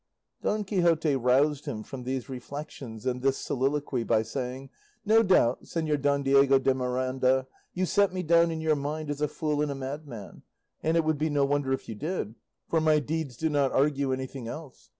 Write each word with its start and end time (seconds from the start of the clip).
Don 0.41 0.63
Quixote 0.63 1.15
roused 1.15 1.67
him 1.67 1.83
from 1.83 2.01
these 2.05 2.27
reflections 2.27 3.05
and 3.05 3.21
this 3.21 3.37
soliloquy 3.37 4.03
by 4.03 4.23
saying, 4.23 4.71
"No 5.05 5.21
doubt, 5.21 5.65
Señor 5.65 6.01
Don 6.01 6.23
Diego 6.23 6.57
de 6.57 6.73
Miranda, 6.73 7.45
you 7.75 7.85
set 7.85 8.11
me 8.11 8.23
down 8.23 8.49
in 8.49 8.61
your 8.61 8.75
mind 8.75 9.11
as 9.11 9.21
a 9.21 9.27
fool 9.27 9.61
and 9.61 9.69
a 9.69 9.75
madman, 9.75 10.41
and 10.81 10.97
it 10.97 11.03
would 11.03 11.19
be 11.19 11.29
no 11.29 11.45
wonder 11.45 11.71
if 11.71 11.87
you 11.87 11.93
did, 11.93 12.33
for 12.67 12.81
my 12.81 12.97
deeds 12.97 13.37
do 13.37 13.47
not 13.47 13.71
argue 13.73 14.11
anything 14.11 14.47
else. 14.47 14.89